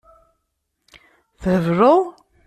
Thebleḍ? 1.41 2.01